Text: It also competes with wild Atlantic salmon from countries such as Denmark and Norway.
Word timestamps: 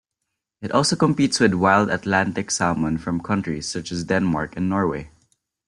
It 0.63 0.71
also 0.71 0.95
competes 0.95 1.39
with 1.39 1.53
wild 1.53 1.91
Atlantic 1.91 2.49
salmon 2.49 2.97
from 2.97 3.21
countries 3.21 3.67
such 3.67 3.91
as 3.91 4.05
Denmark 4.05 4.57
and 4.57 4.67
Norway. 4.67 5.11